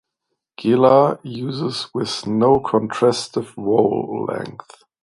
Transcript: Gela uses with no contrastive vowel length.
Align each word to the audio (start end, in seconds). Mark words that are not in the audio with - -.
Gela 0.57 1.19
uses 1.23 1.89
with 1.93 2.25
no 2.25 2.59
contrastive 2.59 3.53
vowel 3.53 4.25
length. 4.25 4.81